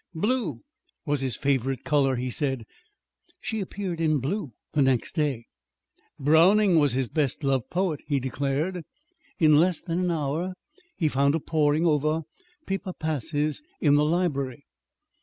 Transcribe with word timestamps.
Blue 0.15 0.61
was 1.05 1.21
his 1.21 1.35
favorite 1.37 1.83
color, 1.83 2.15
he 2.15 2.31
said: 2.31 2.65
she 3.39 3.59
appeared 3.59 4.01
in 4.01 4.17
blue 4.17 4.51
the 4.73 4.81
next 4.81 5.11
day. 5.13 5.45
Browning 6.17 6.79
was 6.79 6.93
his 6.93 7.07
best 7.07 7.43
loved 7.43 7.69
poet, 7.69 8.01
he 8.07 8.19
declared: 8.19 8.83
in 9.37 9.59
less 9.59 9.79
than 9.79 9.99
an 9.99 10.09
hour 10.09 10.55
he 10.97 11.07
found 11.07 11.35
her 11.35 11.39
poring 11.39 11.85
over 11.85 12.23
"Pippa 12.65 12.93
Passes" 12.93 13.61
in 13.79 13.93
the 13.93 14.03
library. 14.03 14.65